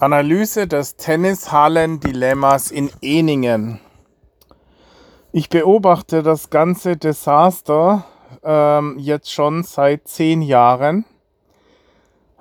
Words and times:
Analyse 0.00 0.66
des 0.66 0.96
Tennishallen-Dilemmas 0.96 2.70
in 2.70 2.90
Eningen. 3.00 3.80
Ich 5.32 5.50
beobachte 5.50 6.22
das 6.22 6.50
ganze 6.50 6.96
Desaster 6.96 8.04
ähm, 8.42 8.96
jetzt 8.98 9.32
schon 9.32 9.62
seit 9.62 10.08
zehn 10.08 10.42
Jahren. 10.42 11.04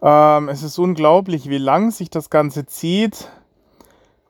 Ähm, 0.02 0.50
es 0.50 0.64
ist 0.64 0.78
unglaublich, 0.78 1.50
wie 1.50 1.58
lang 1.58 1.92
sich 1.92 2.10
das 2.10 2.30
Ganze 2.30 2.66
zieht. 2.66 3.30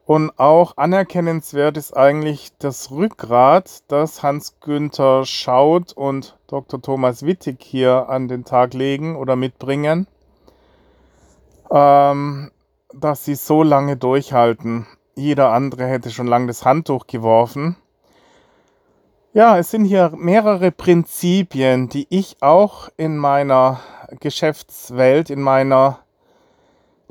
Und 0.05 0.39
auch 0.39 0.77
anerkennenswert 0.77 1.75
ist 1.75 1.95
eigentlich 1.95 2.51
das 2.59 2.91
Rückgrat, 2.91 3.83
das 3.89 4.23
Hans-Günther 4.23 5.25
Schaut 5.25 5.91
und 5.91 6.37
Dr. 6.47 6.81
Thomas 6.81 7.25
Wittig 7.25 7.61
hier 7.61 8.07
an 8.07 8.29
den 8.29 8.45
Tag 8.45 8.73
legen 8.73 9.17
oder 9.17 9.35
mitbringen, 9.35 10.07
ähm, 11.69 12.51
dass 12.99 13.25
sie 13.25 13.35
so 13.35 13.63
lange 13.63 13.97
durchhalten. 13.97 14.87
Jeder 15.15 15.51
andere 15.51 15.85
hätte 15.85 16.11
schon 16.11 16.27
lange 16.27 16.47
das 16.47 16.65
Handtuch 16.65 17.07
geworfen. 17.07 17.75
Ja, 19.33 19.57
es 19.57 19.71
sind 19.71 19.85
hier 19.85 20.11
mehrere 20.15 20.71
Prinzipien, 20.71 21.89
die 21.89 22.07
ich 22.09 22.37
auch 22.41 22.89
in 22.97 23.17
meiner 23.17 23.79
Geschäftswelt, 24.19 25.29
in 25.29 25.41
meiner 25.41 25.99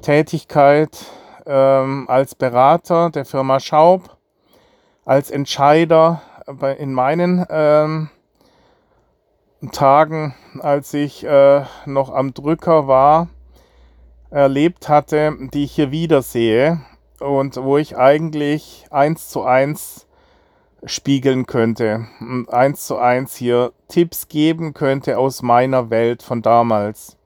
Tätigkeit 0.03 1.07
ähm, 1.47 2.07
als 2.09 2.35
Berater 2.35 3.11
der 3.11 3.25
Firma 3.25 3.61
Schaub, 3.61 4.17
als 5.05 5.31
Entscheider 5.31 6.23
in 6.79 6.93
meinen 6.93 7.45
ähm, 7.49 8.11
Tagen, 9.73 10.35
als 10.61 10.95
ich 10.95 11.25
äh, 11.25 11.65
noch 11.87 12.13
am 12.13 12.35
Drücker 12.35 12.87
war, 12.89 13.29
erlebt 14.31 14.89
hatte, 14.89 15.37
die 15.53 15.65
ich 15.65 15.73
hier 15.73 15.91
wiedersehe 15.91 16.81
und 17.21 17.57
wo 17.57 17.79
ich 17.79 17.97
eigentlich 17.97 18.87
eins 18.91 19.29
zu 19.29 19.43
eins 19.43 20.07
spiegeln 20.85 21.47
könnte 21.47 22.07
und 22.21 22.53
eins 22.53 22.87
zu 22.87 22.99
eins 22.99 23.37
hier 23.37 23.73
Tipps 23.89 24.29
geben 24.29 24.75
könnte 24.75 25.19
aus 25.19 25.43
meiner 25.43 25.91
Welt 25.91 26.23
von 26.23 26.43
damals. 26.43 27.17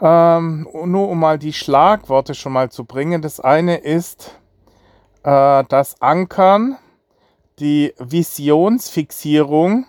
Ähm, 0.00 0.66
nur 0.72 1.08
um 1.08 1.20
mal 1.20 1.38
die 1.38 1.52
Schlagworte 1.52 2.34
schon 2.34 2.52
mal 2.52 2.70
zu 2.70 2.84
bringen. 2.84 3.20
Das 3.20 3.40
eine 3.40 3.76
ist 3.76 4.38
äh, 5.22 5.64
das 5.68 6.00
Ankern, 6.00 6.78
die 7.58 7.92
Visionsfixierung, 7.98 9.86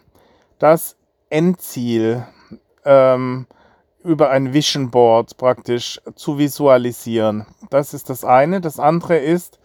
das 0.59 0.97
Endziel 1.29 2.25
ähm, 2.83 3.47
über 4.03 4.29
ein 4.29 4.53
Vision 4.53 4.89
Board 4.89 5.37
praktisch 5.37 6.01
zu 6.15 6.37
visualisieren. 6.37 7.45
Das 7.69 7.93
ist 7.93 8.09
das 8.09 8.25
eine. 8.25 8.61
Das 8.61 8.79
andere 8.79 9.17
ist 9.17 9.59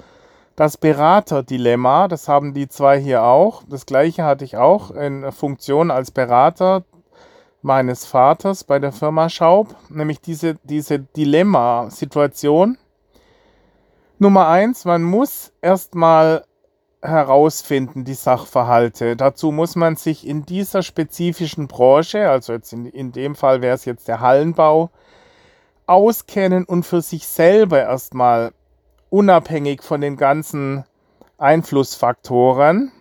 das 0.56 0.76
Beraterdilemma. 0.76 2.08
Das 2.08 2.28
haben 2.28 2.54
die 2.54 2.68
zwei 2.68 3.00
hier 3.00 3.22
auch. 3.22 3.62
Das 3.68 3.86
gleiche 3.86 4.24
hatte 4.24 4.44
ich 4.44 4.56
auch 4.56 4.90
in 4.90 5.30
Funktion 5.32 5.90
als 5.90 6.10
Berater 6.10 6.84
meines 7.62 8.06
Vaters 8.06 8.64
bei 8.64 8.78
der 8.78 8.92
Firma 8.92 9.28
Schaub, 9.28 9.74
nämlich 9.88 10.20
diese, 10.20 10.56
diese 10.62 11.00
Dilemma-Situation. 11.00 12.78
Nummer 14.18 14.48
eins, 14.48 14.84
man 14.84 15.02
muss 15.02 15.52
erstmal 15.60 16.44
herausfinden, 17.06 18.04
die 18.04 18.14
Sachverhalte. 18.14 19.16
Dazu 19.16 19.52
muss 19.52 19.76
man 19.76 19.96
sich 19.96 20.26
in 20.26 20.44
dieser 20.44 20.82
spezifischen 20.82 21.68
Branche, 21.68 22.28
also 22.28 22.52
jetzt 22.52 22.72
in, 22.72 22.86
in 22.86 23.12
dem 23.12 23.34
Fall 23.34 23.62
wäre 23.62 23.74
es 23.74 23.84
jetzt 23.84 24.08
der 24.08 24.20
Hallenbau, 24.20 24.90
auskennen 25.86 26.64
und 26.64 26.84
für 26.84 27.00
sich 27.00 27.26
selber 27.26 27.80
erstmal 27.80 28.52
unabhängig 29.10 29.82
von 29.82 30.00
den 30.00 30.16
ganzen 30.16 30.84
Einflussfaktoren 31.38 32.92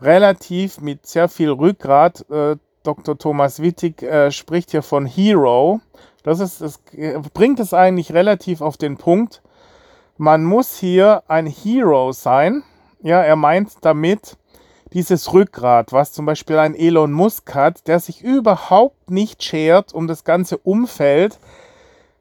relativ 0.00 0.80
mit 0.80 1.06
sehr 1.06 1.28
viel 1.28 1.50
Rückgrat 1.50 2.24
äh, 2.30 2.56
Dr. 2.82 3.18
Thomas 3.18 3.60
Wittig 3.60 4.02
äh, 4.02 4.30
spricht 4.30 4.70
hier 4.70 4.82
von 4.82 5.04
Hero. 5.04 5.80
Das, 6.22 6.40
ist, 6.40 6.60
das 6.60 6.80
bringt 7.34 7.60
es 7.60 7.74
eigentlich 7.74 8.12
relativ 8.12 8.62
auf 8.62 8.76
den 8.76 8.96
Punkt. 8.96 9.42
Man 10.16 10.44
muss 10.44 10.76
hier 10.76 11.22
ein 11.28 11.46
Hero 11.46 12.12
sein. 12.12 12.62
Ja, 13.02 13.22
er 13.22 13.36
meint 13.36 13.72
damit 13.82 14.36
dieses 14.92 15.32
Rückgrat, 15.32 15.92
was 15.92 16.12
zum 16.12 16.26
Beispiel 16.26 16.58
ein 16.58 16.74
Elon 16.74 17.12
Musk 17.12 17.54
hat, 17.54 17.86
der 17.86 18.00
sich 18.00 18.22
überhaupt 18.22 19.10
nicht 19.10 19.42
schert 19.42 19.94
um 19.94 20.06
das 20.06 20.24
ganze 20.24 20.58
Umfeld 20.58 21.38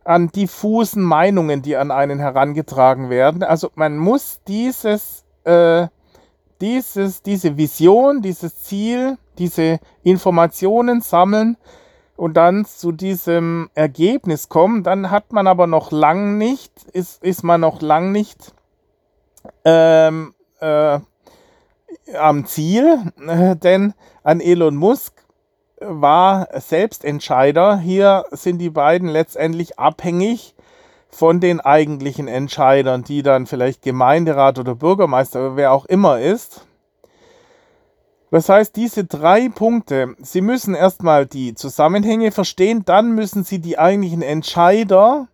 an 0.04 0.30
diffusen 0.30 1.04
Meinungen, 1.04 1.62
die 1.62 1.76
an 1.76 1.92
einen 1.92 2.20
herangetragen 2.20 3.10
werden. 3.10 3.44
Also 3.44 3.72
man 3.76 3.98
muss 3.98 4.42
dieses, 4.48 5.26
äh, 5.44 5.88
dieses, 6.62 7.24
diese 7.24 7.58
Vision, 7.58 8.22
dieses 8.22 8.64
Ziel 8.64 9.18
diese 9.40 9.80
Informationen 10.04 11.02
sammeln 11.02 11.58
und 12.16 12.36
dann 12.36 12.66
zu 12.66 12.92
diesem 12.92 13.70
Ergebnis 13.74 14.50
kommen, 14.50 14.84
dann 14.84 15.10
hat 15.10 15.32
man 15.32 15.48
aber 15.48 15.66
noch 15.66 15.92
lang 15.92 16.38
nicht, 16.38 16.72
ist, 16.92 17.24
ist 17.24 17.44
man 17.44 17.62
noch 17.62 17.82
lang 17.82 18.12
nicht 18.12 18.54
ähm, 19.64 20.34
äh, 20.60 21.00
am 22.18 22.46
Ziel, 22.46 23.12
äh, 23.28 23.56
denn 23.56 23.94
an 24.24 24.40
Elon 24.42 24.76
Musk 24.76 25.14
war 25.80 26.48
Selbstentscheider. 26.54 27.78
Hier 27.78 28.26
sind 28.32 28.60
die 28.60 28.70
beiden 28.70 29.10
letztendlich 29.10 29.80
abhängig 29.80 30.56
von 31.10 31.40
den 31.40 31.60
eigentlichen 31.60 32.28
Entscheidern, 32.28 33.04
die 33.04 33.24
dann 33.24 33.48
vielleicht 33.48 33.82
Gemeinderat 33.82 34.60
oder 34.60 34.76
Bürgermeister, 34.76 35.56
wer 35.56 35.72
auch 35.72 35.86
immer 35.86 36.20
ist. 36.20 36.66
Das 38.32 38.48
heißt, 38.48 38.76
diese 38.76 39.06
drei 39.06 39.50
Punkte, 39.50 40.16
Sie 40.20 40.42
müssen 40.42 40.76
erstmal 40.76 41.26
die 41.26 41.56
Zusammenhänge 41.56 42.32
verstehen, 42.32 42.84
dann 42.86 43.14
müssen 43.14 43.44
Sie 43.44 43.60
die 43.60 43.80
eigentlichen 43.80 44.22
Entscheider 44.22 45.28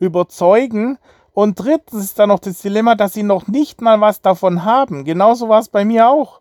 überzeugen 0.00 0.98
und 1.32 1.58
drittens 1.58 2.04
ist 2.04 2.18
dann 2.18 2.28
noch 2.28 2.40
das 2.40 2.60
Dilemma, 2.60 2.94
dass 2.94 3.12
Sie 3.12 3.22
noch 3.22 3.46
nicht 3.46 3.80
mal 3.80 4.00
was 4.00 4.20
davon 4.20 4.64
haben. 4.64 5.04
Genauso 5.04 5.48
war 5.48 5.60
es 5.60 5.68
bei 5.68 5.84
mir 5.84 6.08
auch. 6.08 6.40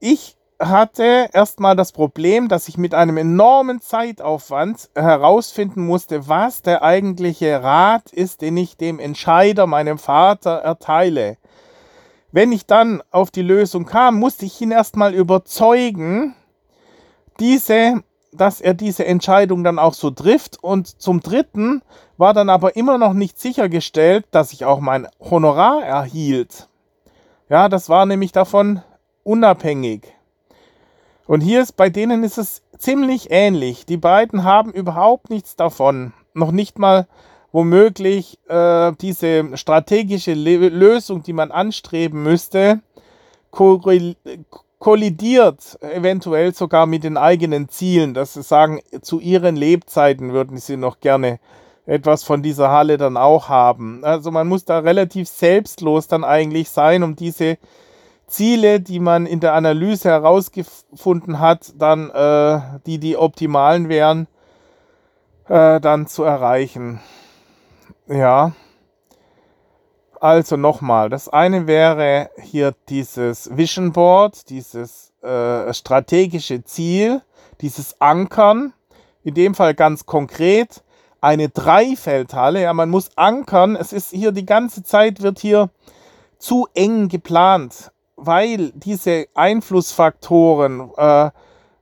Ich 0.00 0.36
hatte 0.58 1.28
erstmal 1.32 1.76
das 1.76 1.92
Problem, 1.92 2.48
dass 2.48 2.68
ich 2.68 2.78
mit 2.78 2.94
einem 2.94 3.16
enormen 3.16 3.80
Zeitaufwand 3.80 4.90
herausfinden 4.94 5.84
musste, 5.84 6.28
was 6.28 6.62
der 6.62 6.82
eigentliche 6.82 7.62
Rat 7.62 8.12
ist, 8.12 8.42
den 8.42 8.56
ich 8.56 8.76
dem 8.76 8.98
Entscheider, 8.98 9.66
meinem 9.66 9.98
Vater, 9.98 10.58
erteile. 10.58 11.36
Wenn 12.30 12.52
ich 12.52 12.66
dann 12.66 13.02
auf 13.10 13.30
die 13.30 13.42
Lösung 13.42 13.84
kam, 13.84 14.18
musste 14.18 14.46
ich 14.46 14.60
ihn 14.60 14.70
erstmal 14.70 15.14
überzeugen, 15.14 16.34
diese, 17.40 18.02
dass 18.32 18.60
er 18.60 18.74
diese 18.74 19.04
Entscheidung 19.04 19.62
dann 19.64 19.78
auch 19.78 19.94
so 19.94 20.10
trifft. 20.10 20.62
Und 20.62 21.00
zum 21.00 21.20
Dritten 21.20 21.82
war 22.16 22.34
dann 22.34 22.50
aber 22.50 22.76
immer 22.76 22.98
noch 22.98 23.12
nicht 23.12 23.38
sichergestellt, 23.38 24.26
dass 24.30 24.52
ich 24.52 24.64
auch 24.64 24.80
mein 24.80 25.06
Honorar 25.20 25.84
erhielt. 25.84 26.68
Ja, 27.48 27.68
das 27.68 27.88
war 27.88 28.06
nämlich 28.06 28.32
davon 28.32 28.82
unabhängig. 29.24 30.14
Und 31.26 31.40
hier 31.40 31.62
ist 31.62 31.76
bei 31.76 31.90
denen 31.90 32.24
ist 32.24 32.38
es 32.38 32.62
ziemlich 32.78 33.30
ähnlich. 33.30 33.86
Die 33.86 33.96
beiden 33.96 34.44
haben 34.44 34.72
überhaupt 34.72 35.30
nichts 35.30 35.56
davon. 35.56 36.12
Noch 36.34 36.50
nicht 36.50 36.78
mal 36.78 37.06
womöglich 37.52 38.38
äh, 38.48 38.92
diese 39.00 39.56
strategische 39.56 40.32
Le 40.32 40.68
Lösung, 40.68 41.22
die 41.22 41.32
man 41.32 41.52
anstreben 41.52 42.22
müsste, 42.22 42.80
kollidiert 44.82 45.78
eventuell 45.80 46.52
sogar 46.52 46.86
mit 46.86 47.04
den 47.04 47.16
eigenen 47.16 47.68
Zielen, 47.68 48.14
dass 48.14 48.34
sie 48.34 48.42
sagen, 48.42 48.80
zu 49.00 49.20
ihren 49.20 49.54
Lebzeiten 49.54 50.32
würden 50.32 50.58
sie 50.58 50.76
noch 50.76 50.98
gerne 50.98 51.38
etwas 51.86 52.24
von 52.24 52.42
dieser 52.42 52.72
Halle 52.72 52.96
dann 52.96 53.16
auch 53.16 53.48
haben. 53.48 54.02
Also 54.02 54.32
man 54.32 54.48
muss 54.48 54.64
da 54.64 54.80
relativ 54.80 55.28
selbstlos 55.28 56.08
dann 56.08 56.24
eigentlich 56.24 56.68
sein, 56.68 57.04
um 57.04 57.14
diese 57.14 57.58
Ziele, 58.26 58.80
die 58.80 58.98
man 58.98 59.24
in 59.24 59.38
der 59.38 59.54
Analyse 59.54 60.08
herausgefunden 60.08 61.38
hat, 61.38 61.74
dann 61.78 62.10
äh, 62.10 62.60
die 62.84 62.98
die 62.98 63.16
optimalen 63.16 63.88
wären, 63.88 64.26
äh, 65.46 65.80
dann 65.80 66.08
zu 66.08 66.24
erreichen. 66.24 66.98
Ja. 68.08 68.50
Also 70.22 70.56
nochmal, 70.56 71.08
das 71.08 71.28
eine 71.28 71.66
wäre 71.66 72.30
hier 72.40 72.76
dieses 72.88 73.56
Vision 73.56 73.90
Board, 73.90 74.50
dieses 74.50 75.12
äh, 75.20 75.74
strategische 75.74 76.62
Ziel, 76.62 77.22
dieses 77.60 78.00
Ankern, 78.00 78.72
in 79.24 79.34
dem 79.34 79.56
Fall 79.56 79.74
ganz 79.74 80.06
konkret 80.06 80.84
eine 81.20 81.48
Dreifeldhalle. 81.48 82.62
Ja, 82.62 82.72
man 82.72 82.88
muss 82.88 83.10
ankern. 83.16 83.74
Es 83.74 83.92
ist 83.92 84.10
hier 84.10 84.30
die 84.30 84.46
ganze 84.46 84.84
Zeit 84.84 85.22
wird 85.22 85.40
hier 85.40 85.70
zu 86.38 86.68
eng 86.72 87.08
geplant, 87.08 87.90
weil 88.14 88.70
diese 88.76 89.26
Einflussfaktoren 89.34 90.92
äh, 90.98 91.30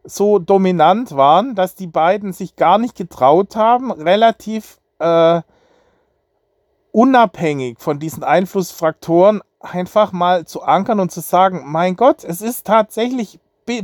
so 0.05 0.39
dominant 0.39 1.15
waren, 1.15 1.55
dass 1.55 1.75
die 1.75 1.89
beiden 1.89 2.33
sich 2.33 2.57
gar 2.57 2.79
nicht 2.79 2.97
getraut 2.97 3.55
haben, 3.55 3.91
relativ 3.91 4.79
äh, 4.99 5.43
unabhängig 6.93 7.79
von 7.79 7.99
diesen 7.99 8.25
Einflussfaktoren 8.25 9.41
einfach 9.61 10.13
mal 10.13 10.47
zu 10.47 10.63
ankern 10.63 11.01
und 11.01 11.13
zu 11.13 11.21
sagen, 11.21 11.63
mein 11.67 11.97
Gott, 11.97 12.25
es 12.25 12.41
ist 12.41 12.67
tatsächlich 12.67 13.39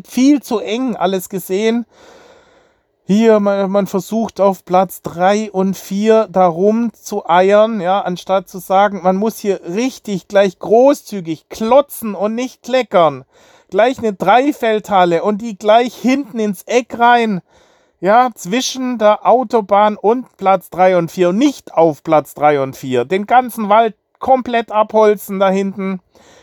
viel 0.04 0.42
zu 0.42 0.58
eng 0.58 0.96
alles 0.96 1.28
gesehen. 1.28 1.86
Hier, 3.08 3.38
man, 3.38 3.70
man 3.70 3.86
versucht 3.86 4.40
auf 4.40 4.64
Platz 4.64 5.00
3 5.02 5.52
und 5.52 5.76
4 5.76 6.26
darum 6.28 6.92
zu 6.92 7.28
eiern, 7.28 7.80
ja, 7.80 8.00
anstatt 8.00 8.48
zu 8.48 8.58
sagen, 8.58 9.02
man 9.04 9.16
muss 9.16 9.38
hier 9.38 9.60
richtig 9.62 10.26
gleich 10.26 10.58
großzügig 10.58 11.48
klotzen 11.48 12.16
und 12.16 12.34
nicht 12.34 12.64
kleckern. 12.64 13.24
Gleich 13.70 13.98
eine 13.98 14.12
Dreifeldhalle 14.12 15.22
und 15.22 15.40
die 15.40 15.56
gleich 15.56 15.94
hinten 15.94 16.40
ins 16.40 16.64
Eck 16.64 16.98
rein 16.98 17.42
ja, 18.00 18.30
zwischen 18.34 18.98
der 18.98 19.26
Autobahn 19.26 19.96
und 19.96 20.36
Platz 20.36 20.70
3 20.70 20.98
und 20.98 21.10
4 21.10 21.30
und 21.30 21.38
nicht 21.38 21.74
auf 21.74 22.02
Platz 22.02 22.34
3 22.34 22.60
und 22.62 22.76
4. 22.76 23.04
Den 23.04 23.26
ganzen 23.26 23.68
Wald 23.68 23.94
komplett 24.18 24.70
abholzen 24.70 25.40
da 25.40 25.50
hinten 25.50 26.00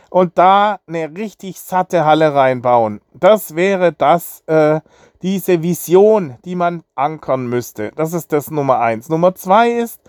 und 0.10 0.38
da 0.38 0.80
eine 0.88 1.16
richtig 1.16 1.60
satte 1.60 2.06
Halle 2.06 2.34
reinbauen. 2.34 3.02
Das 3.14 3.56
wäre 3.56 3.94
das, 3.94 4.44
äh, 4.48 4.80
diese 5.22 5.64
Vision, 5.64 6.38
die 6.46 6.56
man 6.56 6.84
ankern 6.96 7.48
müsste. 7.48 7.92
Das 7.96 8.14
ist 8.14 8.32
das 8.32 8.52
Nummer 8.52 8.80
eins. 8.80 9.10
Nummer 9.10 9.34
zwei 9.36 9.72
ist, 9.72 10.02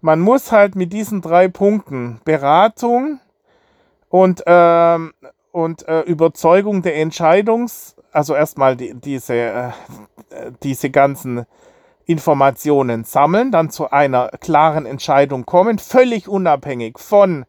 man 0.00 0.20
muss 0.20 0.52
halt 0.52 0.76
mit 0.76 0.92
diesen 0.92 1.20
drei 1.20 1.48
Punkten 1.48 2.20
Beratung 2.24 3.20
und, 4.08 4.42
ähm, 4.46 5.12
und 5.50 5.88
äh, 5.88 6.00
Überzeugung 6.02 6.82
der 6.82 6.96
Entscheidungs, 6.96 7.96
also 8.14 8.34
erstmal 8.34 8.76
die, 8.76 8.94
diese, 8.94 9.34
äh, 9.34 9.70
diese 10.62 10.90
ganzen 10.90 11.46
Informationen 12.06 13.04
sammeln, 13.04 13.50
dann 13.50 13.70
zu 13.70 13.90
einer 13.90 14.28
klaren 14.40 14.86
Entscheidung 14.86 15.46
kommen, 15.46 15.78
völlig 15.78 16.28
unabhängig 16.28 16.98
von 16.98 17.46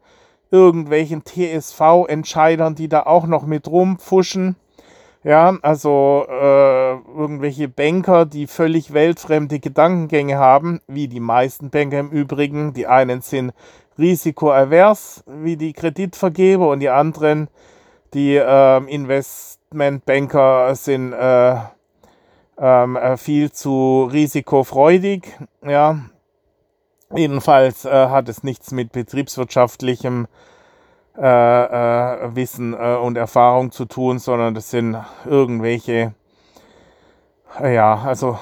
irgendwelchen 0.52 1.24
TSV-Entscheidern, 1.26 2.76
die 2.76 2.88
da 2.88 3.04
auch 3.04 3.28
noch 3.28 3.46
mit 3.46 3.68
rumpfuschen. 3.68 4.56
Ja, 5.24 5.58
also 5.64 6.26
äh, 6.30 6.92
irgendwelche 6.92 7.68
Banker, 7.68 8.28
die 8.28 8.46
völlig 8.46 8.94
weltfremde 8.94 9.60
Gedankengänge 9.60 10.38
haben, 10.38 10.82
wie 10.88 11.08
die 11.08 11.20
meisten 11.20 11.72
Banker 11.72 12.00
im 12.00 12.12
Übrigen. 12.12 12.74
Die 12.74 12.86
einen 12.86 13.22
sind 13.22 13.52
risikoavers, 13.98 15.24
wie 15.26 15.58
die 15.58 15.74
Kreditvergeber, 15.74 16.70
und 16.70 16.80
die 16.80 16.90
anderen, 16.90 17.48
die 18.14 18.36
äh, 18.36 18.82
Investmentbanker, 19.76 20.74
sind 20.76 21.14
äh, 21.14 21.56
ähm, 22.58 22.96
äh, 22.96 23.18
viel 23.18 23.52
zu 23.52 24.10
risikofreudig. 24.12 25.38
Ja. 25.66 26.00
Jedenfalls 27.14 27.86
äh, 27.86 27.90
hat 27.90 28.30
es 28.30 28.44
nichts 28.44 28.72
mit 28.72 28.92
betriebswirtschaftlichem 28.92 30.28
äh, 31.18 31.22
äh, 31.22 32.36
Wissen 32.36 32.74
und 32.74 33.18
Erfahrung 33.18 33.72
zu 33.72 33.86
tun, 33.86 34.20
sondern 34.20 34.54
das 34.54 34.72
sind 34.72 34.98
irgendwelche, 35.26 36.14
ja, 37.62 38.02
also 38.04 38.40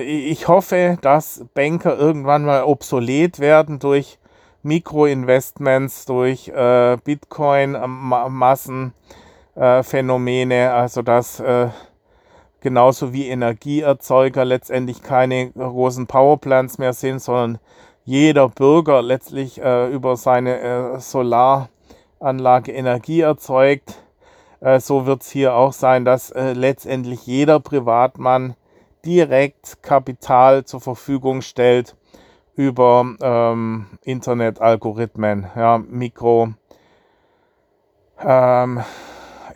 ich 0.00 0.48
hoffe, 0.48 0.98
dass 1.02 1.44
Banker 1.54 1.96
irgendwann 1.96 2.44
mal 2.44 2.64
obsolet 2.64 3.38
werden 3.38 3.78
durch 3.78 4.18
Mikroinvestments, 4.62 6.06
durch 6.06 6.50
Bitcoin-Massenphänomene, 9.58 10.72
also 10.72 11.02
dass 11.02 11.42
genauso 12.60 13.12
wie 13.12 13.28
Energieerzeuger 13.28 14.44
letztendlich 14.44 15.02
keine 15.02 15.50
großen 15.52 16.06
Powerplants 16.06 16.78
mehr 16.78 16.92
sind, 16.92 17.20
sondern 17.20 17.58
jeder 18.04 18.48
Bürger 18.48 19.02
letztlich 19.02 19.60
äh, 19.60 19.88
über 19.92 20.16
seine 20.16 20.60
äh, 20.60 20.98
Solaranlage 20.98 22.72
Energie 22.72 23.20
erzeugt. 23.20 24.02
Äh, 24.60 24.80
so 24.80 25.06
wird 25.06 25.22
es 25.22 25.30
hier 25.30 25.54
auch 25.54 25.72
sein, 25.72 26.04
dass 26.04 26.30
äh, 26.30 26.54
letztendlich 26.54 27.26
jeder 27.26 27.60
Privatmann 27.60 28.54
direkt 29.04 29.82
Kapital 29.82 30.64
zur 30.64 30.80
Verfügung 30.80 31.42
stellt 31.42 31.96
über 32.56 33.04
ähm, 33.20 33.86
Internetalgorithmen, 34.02 35.46
ja, 35.54 35.78
Mikro 35.78 36.54
ähm, 38.20 38.82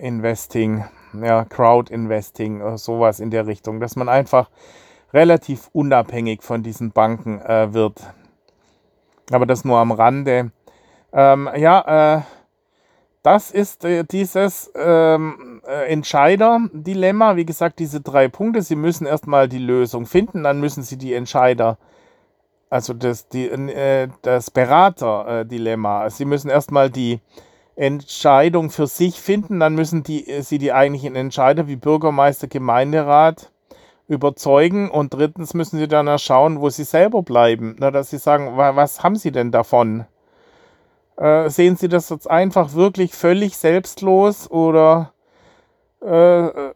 Investing 0.02 0.84
ja, 1.20 1.44
Crowd-Investing 1.44 2.62
oder 2.62 2.78
sowas 2.78 3.20
in 3.20 3.30
der 3.30 3.46
Richtung, 3.46 3.80
dass 3.80 3.96
man 3.96 4.08
einfach 4.08 4.50
relativ 5.12 5.68
unabhängig 5.72 6.42
von 6.42 6.62
diesen 6.62 6.92
Banken 6.92 7.40
äh, 7.40 7.72
wird. 7.74 8.00
Aber 9.30 9.46
das 9.46 9.64
nur 9.64 9.78
am 9.78 9.92
Rande. 9.92 10.52
Ähm, 11.12 11.48
ja, 11.56 12.16
äh, 12.16 12.20
das 13.22 13.50
ist 13.50 13.84
äh, 13.84 14.04
dieses 14.04 14.72
ähm, 14.74 15.62
äh, 15.66 15.92
Entscheider-Dilemma. 15.92 17.36
Wie 17.36 17.44
gesagt, 17.44 17.78
diese 17.78 18.00
drei 18.00 18.28
Punkte. 18.28 18.62
Sie 18.62 18.76
müssen 18.76 19.06
erstmal 19.06 19.48
die 19.48 19.58
Lösung 19.58 20.06
finden, 20.06 20.42
dann 20.42 20.60
müssen 20.60 20.82
Sie 20.82 20.96
die 20.96 21.14
Entscheider, 21.14 21.78
also 22.68 22.94
das, 22.94 23.28
die, 23.28 23.48
äh, 23.48 24.08
das 24.22 24.50
Berater-Dilemma. 24.50 26.10
Sie 26.10 26.24
müssen 26.24 26.48
erstmal 26.48 26.90
die 26.90 27.20
Entscheidung 27.76 28.70
für 28.70 28.86
sich 28.86 29.20
finden, 29.20 29.60
dann 29.60 29.74
müssen 29.74 30.02
die, 30.02 30.28
äh, 30.28 30.42
sie 30.42 30.58
die 30.58 30.72
eigentlichen 30.72 31.16
Entscheider 31.16 31.66
wie 31.66 31.76
Bürgermeister, 31.76 32.46
Gemeinderat 32.46 33.50
überzeugen 34.08 34.90
und 34.90 35.14
drittens 35.14 35.54
müssen 35.54 35.78
sie 35.78 35.88
dann 35.88 36.18
schauen, 36.18 36.60
wo 36.60 36.68
sie 36.68 36.84
selber 36.84 37.22
bleiben, 37.22 37.76
na, 37.78 37.90
dass 37.90 38.10
sie 38.10 38.18
sagen, 38.18 38.56
was 38.56 39.02
haben 39.02 39.16
sie 39.16 39.32
denn 39.32 39.50
davon? 39.50 40.06
Äh, 41.16 41.48
sehen 41.48 41.76
sie 41.76 41.88
das 41.88 42.10
jetzt 42.10 42.28
einfach 42.30 42.74
wirklich 42.74 43.14
völlig 43.14 43.56
selbstlos 43.56 44.50
oder 44.50 45.12
äh, 46.02 46.46
äh 46.46 46.74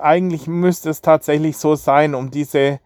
eigentlich 0.00 0.46
müsste 0.46 0.88
es 0.88 1.02
tatsächlich 1.02 1.58
so 1.58 1.74
sein, 1.74 2.14
um 2.14 2.30
diese 2.30 2.80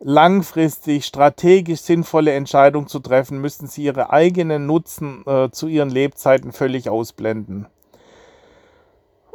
langfristig 0.00 1.06
strategisch 1.06 1.80
sinnvolle 1.80 2.32
Entscheidung 2.32 2.86
zu 2.86 3.00
treffen, 3.00 3.40
müssten 3.40 3.66
sie 3.66 3.84
ihre 3.84 4.10
eigenen 4.10 4.66
Nutzen 4.66 5.24
äh, 5.26 5.50
zu 5.50 5.68
ihren 5.68 5.90
Lebzeiten 5.90 6.52
völlig 6.52 6.88
ausblenden, 6.88 7.66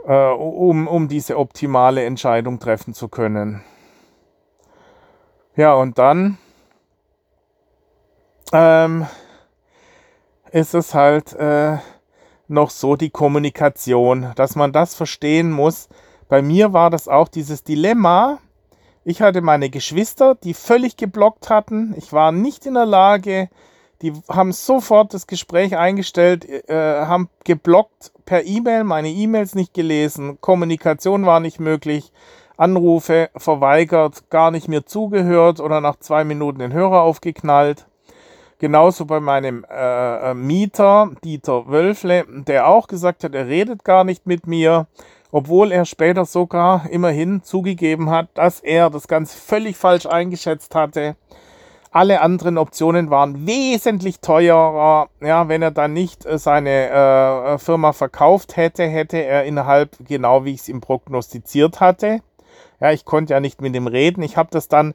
äh, 0.05 0.29
um, 0.29 0.87
um 0.87 1.07
diese 1.07 1.37
optimale 1.37 2.03
Entscheidung 2.05 2.59
treffen 2.59 2.93
zu 2.93 3.07
können. 3.07 3.63
Ja, 5.55 5.73
und 5.73 5.97
dann 5.97 6.37
ähm, 8.53 9.05
ist 10.51 10.73
es 10.73 10.93
halt 10.93 11.33
äh, 11.33 11.77
noch 12.47 12.69
so 12.69 12.95
die 12.95 13.09
Kommunikation, 13.09 14.31
dass 14.35 14.55
man 14.55 14.71
das 14.71 14.95
verstehen 14.95 15.51
muss. 15.51 15.89
Bei 16.29 16.41
mir 16.41 16.73
war 16.73 16.89
das 16.89 17.07
auch 17.07 17.27
dieses 17.27 17.63
Dilemma, 17.63 18.39
ich 19.03 19.21
hatte 19.21 19.41
meine 19.41 19.69
Geschwister, 19.69 20.35
die 20.35 20.53
völlig 20.53 20.95
geblockt 20.97 21.49
hatten. 21.49 21.93
Ich 21.97 22.13
war 22.13 22.31
nicht 22.31 22.65
in 22.65 22.75
der 22.75 22.85
Lage. 22.85 23.49
Die 24.01 24.13
haben 24.29 24.51
sofort 24.51 25.13
das 25.13 25.27
Gespräch 25.27 25.77
eingestellt, 25.77 26.45
äh, 26.45 27.05
haben 27.05 27.29
geblockt 27.43 28.11
per 28.25 28.45
E-Mail, 28.45 28.83
meine 28.83 29.09
E-Mails 29.09 29.53
nicht 29.53 29.75
gelesen, 29.75 30.39
Kommunikation 30.41 31.25
war 31.27 31.39
nicht 31.39 31.59
möglich, 31.59 32.11
Anrufe 32.57 33.29
verweigert, 33.35 34.29
gar 34.31 34.49
nicht 34.49 34.67
mehr 34.67 34.87
zugehört 34.87 35.59
oder 35.59 35.81
nach 35.81 35.97
zwei 35.97 36.23
Minuten 36.23 36.59
den 36.59 36.73
Hörer 36.73 37.01
aufgeknallt. 37.01 37.85
Genauso 38.57 39.05
bei 39.05 39.19
meinem 39.19 39.65
äh, 39.69 40.31
äh 40.31 40.33
Mieter, 40.33 41.11
Dieter 41.23 41.67
Wölfle, 41.67 42.25
der 42.27 42.67
auch 42.67 42.87
gesagt 42.87 43.23
hat, 43.23 43.35
er 43.35 43.47
redet 43.47 43.83
gar 43.83 44.03
nicht 44.03 44.25
mit 44.25 44.47
mir 44.47 44.87
obwohl 45.31 45.71
er 45.71 45.85
später 45.85 46.25
sogar 46.25 46.89
immerhin 46.89 47.43
zugegeben 47.43 48.09
hat, 48.09 48.29
dass 48.33 48.59
er 48.59 48.89
das 48.89 49.07
Ganze 49.07 49.37
völlig 49.37 49.77
falsch 49.77 50.05
eingeschätzt 50.05 50.75
hatte. 50.75 51.15
Alle 51.93 52.21
anderen 52.21 52.57
Optionen 52.57 53.09
waren 53.09 53.45
wesentlich 53.45 54.21
teurer. 54.21 55.09
Ja, 55.19 55.49
wenn 55.49 55.61
er 55.61 55.71
dann 55.71 55.91
nicht 55.91 56.25
äh, 56.25 56.37
seine 56.37 56.89
äh, 56.89 57.57
Firma 57.57 57.91
verkauft 57.91 58.55
hätte, 58.55 58.83
hätte 58.83 59.17
er 59.17 59.43
innerhalb, 59.43 59.97
genau 60.07 60.45
wie 60.45 60.53
ich 60.53 60.61
es 60.61 60.69
ihm 60.69 60.79
prognostiziert 60.79 61.81
hatte. 61.81 62.21
Ja, 62.79 62.91
ich 62.91 63.03
konnte 63.03 63.33
ja 63.33 63.41
nicht 63.41 63.61
mit 63.61 63.75
ihm 63.75 63.87
reden. 63.87 64.23
Ich 64.23 64.37
habe 64.37 64.49
das 64.51 64.69
dann 64.69 64.93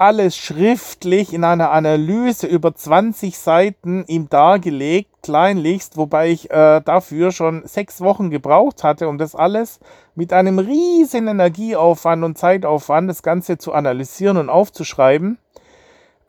alles 0.00 0.34
schriftlich 0.34 1.34
in 1.34 1.44
einer 1.44 1.72
Analyse 1.72 2.46
über 2.46 2.74
20 2.74 3.38
Seiten 3.38 4.04
ihm 4.06 4.30
dargelegt, 4.30 5.10
kleinlichst, 5.22 5.98
wobei 5.98 6.30
ich 6.30 6.50
äh, 6.50 6.80
dafür 6.80 7.32
schon 7.32 7.66
sechs 7.66 8.00
Wochen 8.00 8.30
gebraucht 8.30 8.82
hatte, 8.82 9.08
um 9.08 9.18
das 9.18 9.34
alles 9.34 9.78
mit 10.14 10.32
einem 10.32 10.58
riesen 10.58 11.28
Energieaufwand 11.28 12.24
und 12.24 12.38
Zeitaufwand, 12.38 13.10
das 13.10 13.22
Ganze 13.22 13.58
zu 13.58 13.74
analysieren 13.74 14.38
und 14.38 14.48
aufzuschreiben. 14.48 15.36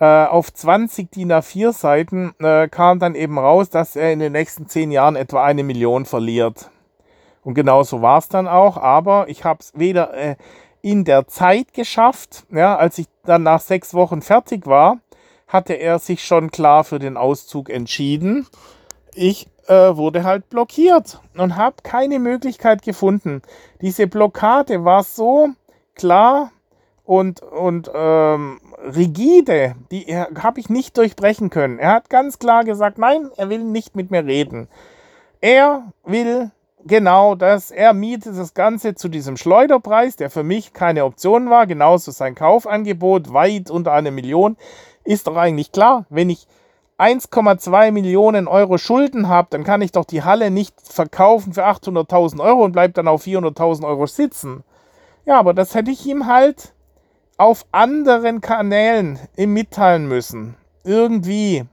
Äh, 0.02 0.26
auf 0.26 0.54
20 0.54 1.10
DIN 1.10 1.32
A4 1.32 1.72
Seiten 1.72 2.34
äh, 2.40 2.68
kam 2.68 3.00
dann 3.00 3.16
eben 3.16 3.40
raus, 3.40 3.70
dass 3.70 3.96
er 3.96 4.12
in 4.12 4.20
den 4.20 4.34
nächsten 4.34 4.68
zehn 4.68 4.92
Jahren 4.92 5.16
etwa 5.16 5.46
eine 5.46 5.64
Million 5.64 6.04
verliert. 6.04 6.70
Und 7.42 7.54
genau 7.54 7.84
so 7.84 8.02
war 8.02 8.18
es 8.18 8.28
dann 8.28 8.50
auch, 8.50 8.76
aber 8.76 9.30
ich 9.30 9.46
habe 9.46 9.62
es 9.62 9.72
weder 9.76 10.14
äh, 10.14 10.36
in 10.82 11.04
der 11.04 11.28
Zeit 11.28 11.74
geschafft. 11.74 12.46
Ja, 12.52 12.76
als 12.76 12.98
ich 12.98 13.08
dann 13.24 13.44
nach 13.44 13.62
sechs 13.62 13.94
Wochen 13.94 14.22
fertig 14.22 14.66
war, 14.68 15.00
hatte 15.48 15.74
er 15.74 16.00
sich 16.00 16.24
schon 16.24 16.52
klar 16.52 16.84
für 16.84 17.00
den 17.00 17.18
Auszug 17.18 17.70
entschieden. 17.70 18.48
Ich 19.14 19.48
äh, 19.68 19.96
wurde 19.96 20.24
halt 20.24 20.50
blockiert 20.50 21.20
und 21.38 21.56
habe 21.56 21.78
keine 21.84 22.20
Möglichkeit 22.20 22.82
gefunden. 22.82 23.42
Diese 23.82 24.08
Blockade 24.08 24.86
war 24.86 25.04
so 25.04 25.50
klar 25.96 26.52
und, 27.04 27.42
und 27.42 27.92
ähm, 27.94 28.62
rigide, 28.84 29.76
die 29.92 30.06
habe 30.16 30.60
ich 30.60 30.70
nicht 30.70 30.98
durchbrechen 30.98 31.50
können. 31.50 31.78
Er 31.78 31.92
hat 31.94 32.10
ganz 32.10 32.40
klar 32.40 32.64
gesagt, 32.64 32.98
nein, 32.98 33.30
er 33.38 33.50
will 33.50 33.64
nicht 33.64 33.96
mit 33.96 34.12
mir 34.12 34.26
reden. 34.26 34.68
Er 35.42 35.92
will 36.06 36.52
genau 36.86 37.36
das, 37.36 37.72
er 37.72 37.94
mietet 37.94 38.38
das 38.38 38.54
Ganze 38.54 38.96
zu 38.96 39.10
diesem 39.10 39.38
Schleuderpreis, 39.38 40.16
der 40.16 40.30
für 40.30 40.44
mich 40.44 40.74
keine 40.74 41.06
Option 41.06 41.50
war, 41.50 41.68
genauso 41.68 42.12
sein 42.12 42.36
Kaufangebot, 42.36 43.34
weit 43.34 43.70
unter 43.70 43.94
eine 43.94 44.12
Million. 44.12 44.58
Ist 45.04 45.28
doch 45.28 45.36
eigentlich 45.36 45.72
klar, 45.72 46.06
wenn 46.10 46.30
ich 46.30 46.48
1,2 46.98 47.92
Millionen 47.92 48.48
Euro 48.48 48.78
Schulden 48.78 49.28
habe, 49.28 49.48
dann 49.50 49.64
kann 49.64 49.82
ich 49.82 49.92
doch 49.92 50.06
die 50.06 50.24
Halle 50.24 50.52
nicht 50.52 50.76
verkaufen 50.82 51.54
für 51.54 51.66
800.000 51.66 52.40
Euro 52.40 52.64
und 52.64 52.74
bleibe 52.74 52.94
dann 52.94 53.08
auf 53.08 53.26
400.000 53.26 53.88
Euro 53.88 54.06
sitzen. 54.06 54.64
Ja, 55.26 55.40
aber 55.40 55.56
das 55.56 55.74
hätte 55.74 55.90
ich 55.90 56.06
ihm 56.06 56.28
halt 56.28 56.74
auf 57.38 57.66
anderen 57.72 58.42
Kanälen 58.42 59.18
mitteilen 59.36 60.08
müssen. 60.08 60.56
Irgendwie. 60.84 61.66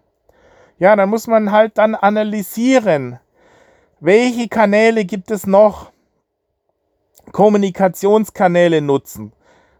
Ja, 0.78 0.96
dann 0.96 1.10
muss 1.10 1.26
man 1.26 1.52
halt 1.52 1.76
dann 1.76 1.94
analysieren, 1.94 3.18
welche 4.00 4.48
Kanäle 4.48 5.04
gibt 5.04 5.30
es 5.30 5.46
noch? 5.46 5.90
Kommunikationskanäle 7.32 8.80
nutzen. 8.80 9.32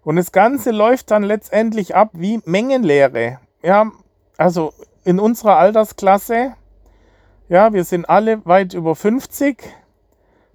Und 0.03 0.17
das 0.17 0.33
Ganze 0.33 0.71
läuft 0.71 1.11
dann 1.11 1.23
letztendlich 1.23 1.95
ab 1.95 2.11
wie 2.13 2.41
Mengenlehre. 2.45 3.41
Ja, 3.63 3.91
also 4.37 4.73
in 5.05 5.19
unserer 5.21 5.57
Altersklasse, 5.57 6.55
ja, 7.49 7.73
wir 7.73 7.85
sind 7.85 8.09
alle 8.09 8.45
weit 8.45 8.75
über 8.75 8.95
50. 8.95 9.63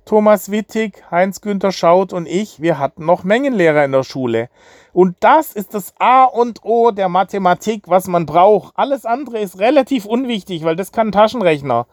Thomas 0.05 0.51
Wittig, 0.51 1.01
Heinz-Günther 1.11 1.71
Schaut 1.71 2.11
und 2.11 2.27
ich, 2.27 2.61
wir 2.61 2.77
hatten 2.77 3.05
noch 3.05 3.23
Mengenlehrer 3.23 3.85
in 3.85 3.93
der 3.93 4.03
Schule. 4.03 4.49
Und 4.91 5.15
das 5.21 5.53
ist 5.53 5.73
das 5.73 5.93
A 5.97 6.25
und 6.25 6.59
O 6.63 6.91
der 6.91 7.07
Mathematik, 7.07 7.83
was 7.87 8.07
man 8.07 8.25
braucht. 8.25 8.73
Alles 8.75 9.05
andere 9.05 9.39
ist 9.39 9.59
relativ 9.59 10.05
unwichtig, 10.05 10.65
weil 10.65 10.75
das 10.75 10.91
kann 10.91 11.13
Taschenrechner. 11.13 11.87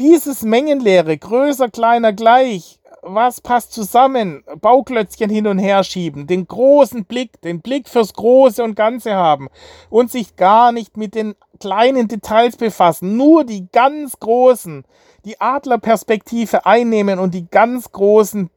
Dieses 0.00 0.42
Mengenlehre, 0.42 1.18
größer, 1.18 1.70
kleiner, 1.70 2.12
gleich, 2.12 2.78
was 3.02 3.40
passt 3.40 3.72
zusammen? 3.72 4.44
Bauklötzchen 4.60 5.28
hin 5.28 5.48
und 5.48 5.58
her 5.58 5.82
schieben, 5.82 6.28
den 6.28 6.46
großen 6.46 7.04
Blick, 7.04 7.40
den 7.42 7.60
Blick 7.62 7.88
fürs 7.88 8.12
Große 8.12 8.62
und 8.62 8.76
Ganze 8.76 9.14
haben 9.14 9.48
und 9.90 10.12
sich 10.12 10.36
gar 10.36 10.70
nicht 10.70 10.96
mit 10.96 11.16
den 11.16 11.34
kleinen 11.58 12.06
Details 12.06 12.56
befassen, 12.56 13.16
nur 13.16 13.42
die 13.42 13.66
ganz 13.72 14.20
großen, 14.20 14.84
die 15.24 15.40
Adlerperspektive 15.40 16.64
einnehmen 16.64 17.18
und 17.18 17.34
die 17.34 17.50
ganz 17.50 17.90
großen 17.90 18.50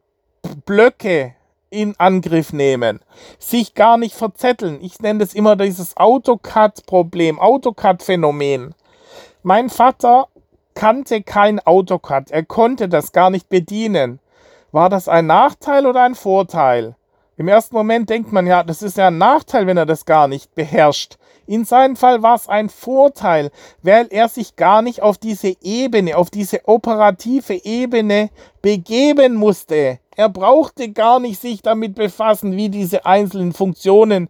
Blöcke 0.64 1.34
in 1.70 1.96
Angriff 1.98 2.52
nehmen, 2.52 3.00
sich 3.40 3.74
gar 3.74 3.96
nicht 3.96 4.14
verzetteln. 4.14 4.78
Ich 4.80 5.00
nenne 5.00 5.18
das 5.18 5.34
immer 5.34 5.56
dieses 5.56 5.96
AutoCAD-Problem, 5.96 7.40
AutoCAD-Phänomen. 7.40 8.76
Mein 9.42 9.70
Vater 9.70 10.28
kannte 10.74 11.22
kein 11.22 11.60
AutoCAD, 11.64 12.30
er 12.30 12.44
konnte 12.44 12.88
das 12.88 13.12
gar 13.12 13.30
nicht 13.30 13.48
bedienen. 13.48 14.20
War 14.72 14.88
das 14.88 15.08
ein 15.08 15.26
Nachteil 15.26 15.86
oder 15.86 16.02
ein 16.02 16.14
Vorteil? 16.14 16.96
Im 17.36 17.48
ersten 17.48 17.74
Moment 17.74 18.08
denkt 18.10 18.32
man 18.32 18.46
ja, 18.46 18.62
das 18.62 18.82
ist 18.82 18.96
ja 18.96 19.08
ein 19.08 19.18
Nachteil, 19.18 19.66
wenn 19.66 19.76
er 19.76 19.86
das 19.86 20.04
gar 20.04 20.28
nicht 20.28 20.54
beherrscht. 20.54 21.16
In 21.46 21.64
seinem 21.64 21.96
Fall 21.96 22.22
war 22.22 22.36
es 22.36 22.48
ein 22.48 22.68
Vorteil, 22.68 23.50
weil 23.82 24.06
er 24.10 24.28
sich 24.28 24.54
gar 24.56 24.80
nicht 24.80 25.02
auf 25.02 25.18
diese 25.18 25.56
Ebene, 25.60 26.16
auf 26.16 26.30
diese 26.30 26.68
operative 26.68 27.64
Ebene 27.64 28.30
begeben 28.60 29.34
musste. 29.34 29.98
Er 30.14 30.28
brauchte 30.28 30.90
gar 30.90 31.20
nicht 31.20 31.40
sich 31.40 31.62
damit 31.62 31.94
befassen, 31.94 32.56
wie 32.56 32.68
diese 32.68 33.06
einzelnen 33.06 33.52
Funktionen 33.52 34.28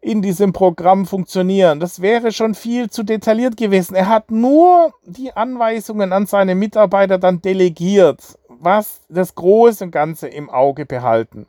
in 0.00 0.22
diesem 0.22 0.52
Programm 0.52 1.06
funktionieren. 1.06 1.80
Das 1.80 2.00
wäre 2.00 2.30
schon 2.30 2.54
viel 2.54 2.88
zu 2.88 3.02
detailliert 3.02 3.56
gewesen. 3.56 3.94
Er 3.94 4.08
hat 4.08 4.30
nur 4.30 4.92
die 5.04 5.32
Anweisungen 5.32 6.12
an 6.12 6.26
seine 6.26 6.54
Mitarbeiter 6.54 7.18
dann 7.18 7.42
delegiert, 7.42 8.38
was 8.48 9.00
das 9.08 9.34
große 9.34 9.84
und 9.84 9.90
Ganze 9.90 10.28
im 10.28 10.50
Auge 10.50 10.86
behalten. 10.86 11.46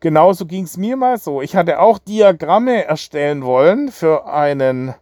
Genauso 0.00 0.46
ging 0.46 0.64
es 0.64 0.76
mir 0.76 0.96
mal 0.96 1.18
so. 1.18 1.42
Ich 1.42 1.56
hatte 1.56 1.80
auch 1.80 1.98
Diagramme 1.98 2.84
erstellen 2.84 3.44
wollen 3.44 3.90
für 3.90 4.26
einen 4.26 4.94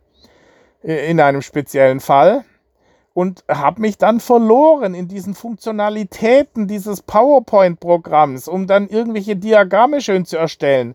äh, 0.83 1.11
in 1.11 1.21
einem 1.21 1.43
speziellen 1.43 2.01
Fall 2.01 2.45
und 3.13 3.45
habe 3.49 3.81
mich 3.81 3.97
dann 3.99 4.21
verloren 4.21 4.95
in 4.95 5.07
diesen 5.07 5.35
Funktionalitäten 5.35 6.67
dieses 6.67 7.03
PowerPoint-Programms, 7.03 8.49
um 8.49 8.67
dann 8.67 8.89
irgendwelche 8.89 9.37
Diagramme 9.37 10.01
schön 10.01 10.25
zu 10.25 10.37
erstellen 10.37 10.95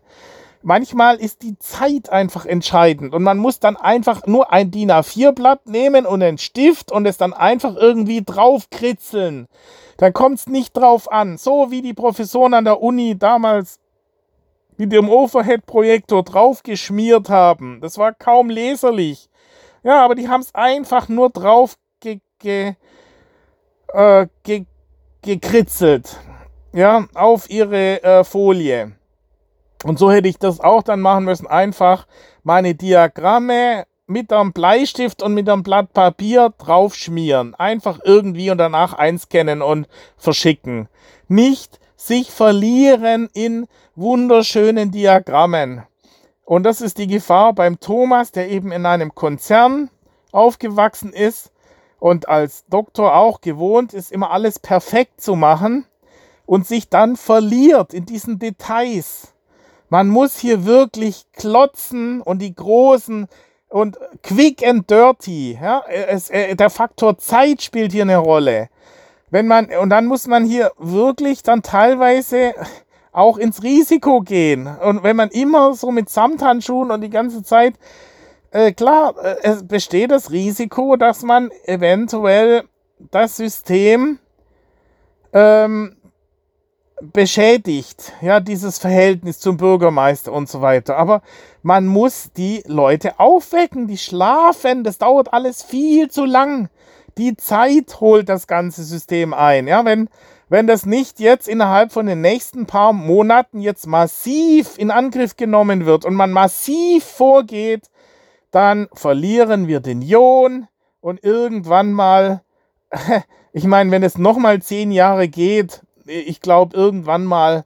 manchmal 0.62 1.16
ist 1.16 1.42
die 1.42 1.58
Zeit 1.58 2.10
einfach 2.10 2.46
entscheidend 2.46 3.14
und 3.14 3.22
man 3.22 3.38
muss 3.38 3.60
dann 3.60 3.76
einfach 3.76 4.26
nur 4.26 4.52
ein 4.52 4.70
DIN 4.70 4.90
A4-Blatt 4.90 5.66
nehmen 5.66 6.06
und 6.06 6.22
einen 6.22 6.38
Stift 6.38 6.90
und 6.92 7.06
es 7.06 7.16
dann 7.16 7.32
einfach 7.32 7.76
irgendwie 7.76 8.22
draufkritzeln. 8.24 9.48
Dann 9.98 10.12
kommt 10.12 10.38
es 10.38 10.46
nicht 10.46 10.76
drauf 10.76 11.10
an. 11.10 11.38
So 11.38 11.70
wie 11.70 11.82
die 11.82 11.94
Professoren 11.94 12.54
an 12.54 12.64
der 12.64 12.82
Uni 12.82 13.18
damals 13.18 13.78
mit 14.76 14.92
dem 14.92 15.08
Overhead-Projektor 15.08 16.22
draufgeschmiert 16.24 17.28
haben. 17.28 17.80
Das 17.80 17.98
war 17.98 18.12
kaum 18.12 18.50
leserlich. 18.50 19.28
Ja, 19.84 20.04
aber 20.04 20.14
die 20.14 20.28
haben 20.28 20.40
es 20.40 20.54
einfach 20.54 21.08
nur 21.08 21.30
drauf 21.30 21.76
ge 22.00 22.20
ge 22.38 22.74
äh, 23.92 24.26
ge 24.42 24.64
gekritzelt. 25.22 26.16
Ja, 26.72 27.06
auf 27.14 27.50
ihre 27.50 28.02
äh, 28.02 28.24
Folie. 28.24 28.92
Und 29.84 29.98
so 29.98 30.10
hätte 30.10 30.28
ich 30.28 30.38
das 30.38 30.60
auch 30.60 30.82
dann 30.82 31.00
machen 31.00 31.24
müssen. 31.24 31.46
Einfach 31.46 32.06
meine 32.42 32.74
Diagramme 32.74 33.84
mit 34.06 34.32
einem 34.32 34.52
Bleistift 34.52 35.22
und 35.22 35.34
mit 35.34 35.48
einem 35.48 35.62
Blatt 35.62 35.92
Papier 35.92 36.52
draufschmieren. 36.58 37.54
Einfach 37.54 38.00
irgendwie 38.04 38.50
und 38.50 38.58
danach 38.58 38.92
einscannen 38.92 39.62
und 39.62 39.88
verschicken. 40.16 40.88
Nicht 41.28 41.80
sich 41.96 42.30
verlieren 42.30 43.28
in 43.32 43.66
wunderschönen 43.94 44.90
Diagrammen. 44.90 45.82
Und 46.44 46.64
das 46.64 46.80
ist 46.80 46.98
die 46.98 47.06
Gefahr 47.06 47.52
beim 47.52 47.78
Thomas, 47.80 48.32
der 48.32 48.50
eben 48.50 48.72
in 48.72 48.86
einem 48.86 49.14
Konzern 49.14 49.90
aufgewachsen 50.32 51.12
ist 51.12 51.52
und 51.98 52.28
als 52.28 52.64
Doktor 52.66 53.14
auch 53.14 53.40
gewohnt 53.40 53.94
ist, 53.94 54.10
immer 54.10 54.32
alles 54.32 54.58
perfekt 54.58 55.20
zu 55.20 55.36
machen 55.36 55.86
und 56.46 56.66
sich 56.66 56.88
dann 56.88 57.16
verliert 57.16 57.94
in 57.94 58.06
diesen 58.06 58.38
Details. 58.38 59.31
Man 59.92 60.08
muss 60.08 60.38
hier 60.38 60.64
wirklich 60.64 61.26
klotzen 61.34 62.22
und 62.22 62.38
die 62.38 62.54
großen 62.54 63.26
und 63.68 63.98
quick 64.22 64.66
and 64.66 64.90
dirty. 64.90 65.58
Ja, 65.60 65.84
es, 65.86 66.30
äh, 66.30 66.56
der 66.56 66.70
Faktor 66.70 67.18
Zeit 67.18 67.60
spielt 67.60 67.92
hier 67.92 68.04
eine 68.04 68.16
Rolle. 68.16 68.70
Wenn 69.28 69.46
man, 69.46 69.66
und 69.66 69.90
dann 69.90 70.06
muss 70.06 70.26
man 70.26 70.46
hier 70.46 70.72
wirklich 70.78 71.42
dann 71.42 71.62
teilweise 71.62 72.54
auch 73.12 73.36
ins 73.36 73.62
Risiko 73.62 74.22
gehen. 74.22 74.66
Und 74.66 75.02
wenn 75.02 75.16
man 75.16 75.28
immer 75.28 75.74
so 75.74 75.90
mit 75.90 76.08
Samthandschuhen 76.08 76.90
und 76.90 77.02
die 77.02 77.10
ganze 77.10 77.42
Zeit, 77.42 77.74
äh, 78.50 78.72
klar, 78.72 79.14
äh, 79.22 79.36
es 79.42 79.68
besteht 79.68 80.10
das 80.10 80.30
Risiko, 80.30 80.96
dass 80.96 81.22
man 81.22 81.50
eventuell 81.66 82.62
das 83.10 83.36
System 83.36 84.20
ähm, 85.34 85.96
beschädigt, 87.12 88.12
ja, 88.20 88.38
dieses 88.40 88.78
Verhältnis 88.78 89.40
zum 89.40 89.56
Bürgermeister 89.56 90.32
und 90.32 90.48
so 90.48 90.60
weiter. 90.60 90.96
Aber 90.96 91.22
man 91.62 91.86
muss 91.86 92.30
die 92.36 92.62
Leute 92.66 93.18
aufwecken, 93.18 93.88
die 93.88 93.98
schlafen, 93.98 94.84
das 94.84 94.98
dauert 94.98 95.32
alles 95.32 95.62
viel 95.62 96.10
zu 96.10 96.24
lang. 96.24 96.68
Die 97.18 97.36
Zeit 97.36 98.00
holt 98.00 98.28
das 98.28 98.46
ganze 98.46 98.84
System 98.84 99.34
ein. 99.34 99.66
Ja, 99.66 99.84
wenn, 99.84 100.08
wenn 100.48 100.66
das 100.66 100.86
nicht 100.86 101.18
jetzt 101.20 101.48
innerhalb 101.48 101.92
von 101.92 102.06
den 102.06 102.20
nächsten 102.20 102.66
paar 102.66 102.92
Monaten 102.92 103.60
jetzt 103.60 103.86
massiv 103.86 104.78
in 104.78 104.90
Angriff 104.90 105.36
genommen 105.36 105.84
wird 105.84 106.04
und 106.04 106.14
man 106.14 106.30
massiv 106.30 107.04
vorgeht, 107.04 107.90
dann 108.50 108.88
verlieren 108.92 109.66
wir 109.66 109.80
den 109.80 110.02
Ion 110.02 110.68
und 111.00 111.24
irgendwann 111.24 111.92
mal, 111.92 112.42
ich 113.52 113.64
meine, 113.64 113.90
wenn 113.90 114.02
es 114.02 114.16
nochmal 114.16 114.62
zehn 114.62 114.92
Jahre 114.92 115.28
geht, 115.28 115.82
ich 116.06 116.40
glaube, 116.40 116.76
irgendwann 116.76 117.24
mal 117.24 117.64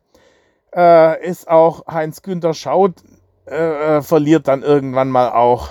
äh, 0.74 1.26
ist 1.26 1.48
auch 1.48 1.86
Heinz-Günther 1.86 2.54
Schaut, 2.54 2.94
äh, 3.46 3.96
äh, 3.96 4.02
verliert 4.02 4.48
dann 4.48 4.62
irgendwann 4.62 5.10
mal 5.10 5.32
auch, 5.32 5.70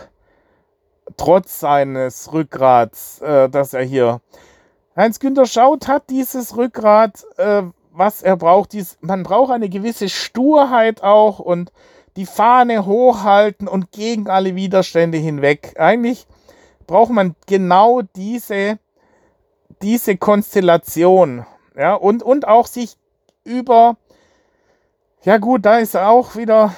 trotz 1.17 1.59
seines 1.59 2.33
Rückgrats, 2.33 3.21
äh, 3.21 3.49
dass 3.49 3.73
er 3.73 3.83
hier. 3.83 4.21
Heinz-Günther 4.95 5.45
Schaut 5.45 5.87
hat 5.87 6.09
dieses 6.09 6.57
Rückgrat, 6.57 7.23
äh, 7.37 7.63
was 7.91 8.21
er 8.21 8.37
braucht. 8.37 8.73
Dies, 8.73 8.97
man 9.01 9.23
braucht 9.23 9.51
eine 9.51 9.69
gewisse 9.69 10.09
Sturheit 10.09 11.03
auch 11.03 11.39
und 11.39 11.71
die 12.15 12.25
Fahne 12.25 12.85
hochhalten 12.85 13.67
und 13.67 13.91
gegen 13.91 14.29
alle 14.29 14.55
Widerstände 14.55 15.17
hinweg. 15.17 15.75
Eigentlich 15.77 16.27
braucht 16.87 17.11
man 17.11 17.35
genau 17.45 18.01
diese, 18.15 18.79
diese 19.81 20.17
Konstellation. 20.17 21.45
Ja, 21.77 21.95
und, 21.95 22.23
und 22.23 22.47
auch 22.47 22.67
sich 22.67 22.97
über, 23.43 23.97
ja 25.23 25.37
gut, 25.37 25.65
da 25.65 25.77
ist 25.77 25.95
auch 25.97 26.35
wieder 26.35 26.73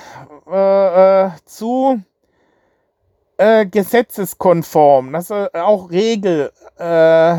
äh, 0.50 1.26
äh, 1.26 1.32
zu 1.46 2.02
äh, 3.38 3.66
gesetzeskonform, 3.66 5.14
dass 5.14 5.30
er 5.30 5.52
auch 5.66 5.92
Regel, 5.92 6.52
äh, 6.78 7.38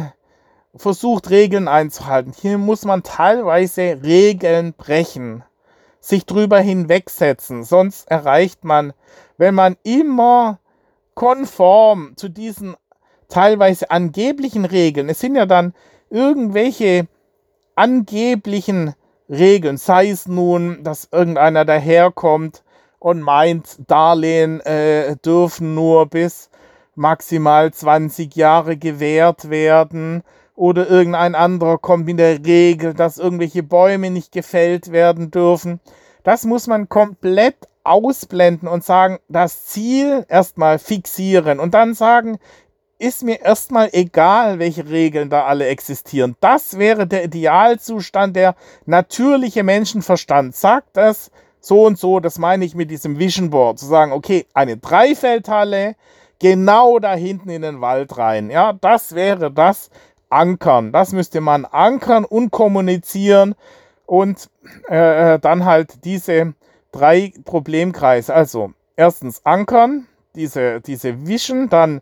versucht 0.77 1.31
Regeln 1.31 1.67
einzuhalten. 1.67 2.33
Hier 2.33 2.59
muss 2.59 2.85
man 2.85 3.03
teilweise 3.03 3.99
Regeln 4.03 4.75
brechen 4.75 5.43
sich 6.01 6.27
drüber 6.27 6.61
hinwegsetzen. 6.61 7.65
Sonst 7.65 8.09
erreicht 8.09 8.65
man, 8.65 8.93
wenn 9.37 9.55
man 9.55 9.77
immer 9.83 10.61
konform 11.15 12.17
zu 12.17 12.29
diesen 12.29 12.77
teilweise 13.29 13.91
angeblichen 13.91 14.65
Regeln, 14.65 15.09
es 15.09 15.21
sind 15.21 15.35
ja 15.35 15.47
dann 15.47 15.75
irgendwelche 16.11 17.09
angeblichen 17.79 18.95
Regeln, 19.31 19.77
sei 19.77 20.11
es 20.11 20.27
nun, 20.27 20.83
dass 20.83 21.09
irgendeiner 21.13 21.65
daherkommt 21.65 22.65
und 22.99 23.23
meint, 23.23 23.79
Darlehen 23.87 24.61
äh, 24.61 25.17
dürfen 25.17 25.75
nur 25.75 26.07
bis 26.07 26.51
maximal 26.97 27.73
20 27.73 28.35
Jahre 28.35 28.77
gewährt 28.77 29.49
werden 29.49 30.25
oder 30.57 30.91
irgendein 30.91 31.37
anderer 31.37 31.79
kommt 31.79 32.07
mit 32.07 32.19
der 32.19 32.45
Regel, 32.45 32.95
dass 32.95 33.19
irgendwelche 33.19 33.63
Bäume 33.63 34.11
nicht 34.11 34.33
gefällt 34.33 34.91
werden 34.91 35.31
dürfen. 35.31 35.79
Das 36.25 36.45
muss 36.45 36.67
man 36.67 36.89
komplett 36.89 37.55
ausblenden 37.85 38.67
und 38.67 38.85
sagen, 38.85 39.19
das 39.29 39.67
Ziel 39.67 40.27
erstmal 40.29 40.81
fixieren 40.81 41.61
und 41.61 41.75
dann 41.75 41.95
sagen, 41.95 42.39
ist 42.99 43.23
mir 43.23 43.41
erstmal 43.41 43.91
egal, 43.93 44.59
welche 44.59 44.89
Regeln 44.89 45.31
da 45.31 45.45
alle 45.45 45.67
existieren. 45.67 46.37
Das 46.41 46.79
wäre 46.79 47.07
der 47.07 47.25
Idealzustand, 47.25 48.35
der 48.37 48.55
natürliche 48.87 49.63
Menschenverstand 49.63 50.55
sagt 50.57 50.97
das 50.97 51.31
so 51.61 51.85
und 51.85 51.99
so, 51.99 52.21
das 52.21 52.39
meine 52.39 52.65
ich 52.65 52.75
mit 52.75 52.91
diesem 52.91 53.19
Vision 53.19 53.51
Board, 53.51 53.79
zu 53.79 53.87
sagen, 53.87 54.13
okay, 54.13 54.47
eine 54.55 54.77
Dreifeldhalle, 54.77 55.97
genau 56.39 56.99
da 56.99 57.15
hinten 57.15 57.51
in 57.51 57.63
den 57.63 57.81
Wald 57.81 58.17
rein. 58.17 58.51
Ja, 58.51 58.73
das 58.73 59.15
wäre 59.15 59.51
das, 59.51 59.91
ankern. 60.31 60.93
Das 60.93 61.13
müsste 61.13 61.41
man 61.41 61.65
ankern 61.65 62.25
und 62.25 62.51
kommunizieren 62.51 63.55
und 64.07 64.49
äh, 64.89 65.35
äh, 65.35 65.39
dann 65.39 65.65
halt 65.65 66.05
diese 66.05 66.55
drei 66.93 67.33
Problemkreise. 67.45 68.35
Also 68.35 68.73
erstens 68.97 69.45
ankern, 69.45 70.07
diese, 70.35 70.81
diese 70.81 71.27
Vision, 71.27 71.69
dann 71.69 72.01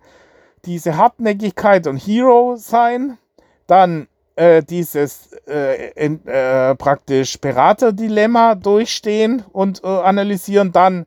diese 0.66 0.96
Hartnäckigkeit 0.96 1.86
und 1.86 1.96
Hero 1.96 2.56
sein, 2.56 3.18
dann 3.66 4.08
äh, 4.36 4.62
dieses 4.62 5.32
äh, 5.48 5.92
in, 5.92 6.26
äh, 6.26 6.74
praktisch 6.74 7.40
Beraterdilemma 7.40 8.54
durchstehen 8.54 9.44
und 9.52 9.82
äh, 9.82 9.86
analysieren, 9.86 10.72
dann 10.72 11.06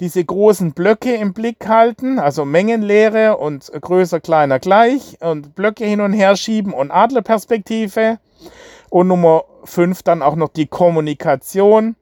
diese 0.00 0.24
großen 0.24 0.72
Blöcke 0.72 1.14
im 1.14 1.32
Blick 1.32 1.68
halten, 1.68 2.18
also 2.18 2.44
Mengenlehre 2.44 3.36
und 3.36 3.70
größer, 3.80 4.20
kleiner, 4.20 4.58
gleich 4.58 5.18
und 5.20 5.54
Blöcke 5.54 5.84
hin 5.84 6.00
und 6.00 6.12
her 6.12 6.36
schieben 6.36 6.72
und 6.72 6.90
Adlerperspektive. 6.90 8.18
Und 8.90 9.08
Nummer 9.08 9.44
5 9.64 10.02
dann 10.02 10.22
auch 10.22 10.36
noch 10.36 10.48
die 10.48 10.66
Kommunikation. 10.66 11.96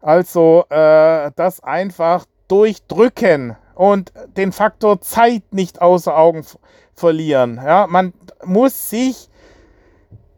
Also 0.00 0.64
äh, 0.70 1.30
das 1.36 1.62
einfach 1.62 2.24
durchdrücken 2.48 3.56
und 3.76 4.12
den 4.36 4.52
Faktor 4.52 5.00
Zeit 5.00 5.42
nicht 5.52 5.80
außer 5.80 6.16
Augen 6.16 6.44
verlieren. 6.94 7.60
Ja, 7.62 7.86
man 7.86 8.14
muss 8.44 8.90
sich 8.90 9.28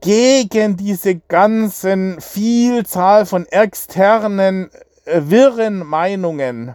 gegen 0.00 0.76
diese 0.76 1.16
ganzen 1.16 2.20
Vielzahl 2.20 3.26
von 3.26 3.46
externen 3.46 4.70
äh, 5.04 5.22
wirren 5.24 5.78
Meinungen 5.86 6.74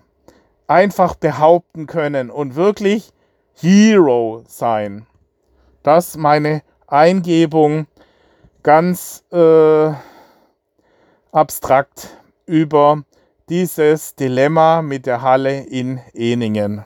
einfach 0.67 1.15
behaupten 1.15 1.85
können 1.85 2.29
und 2.29 2.55
wirklich 2.55 3.11
Hero 3.53 4.43
sein. 4.47 5.05
Das 5.83 6.17
meine 6.17 6.63
Eingebung 6.87 7.87
ganz 8.63 9.23
äh, 9.31 9.91
abstrakt 11.33 12.09
über 12.45 13.03
dieses 13.49 14.15
Dilemma 14.15 14.81
mit 14.81 15.05
der 15.05 15.21
Halle 15.21 15.61
in 15.61 15.99
Eningen. 16.13 16.85